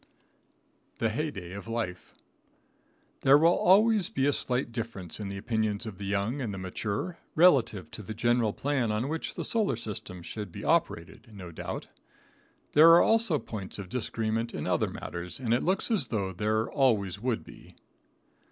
[0.97, 2.15] The Heyday of Life.
[3.19, 6.57] There will always be a slight difference in the opinions of the young and the
[6.57, 11.51] mature, relative to the general plan on which the solar system should be operated, no
[11.51, 11.89] doubt.
[12.73, 16.67] There are also points of disagreement in other matters, and it looks as though there
[16.71, 17.75] always would be.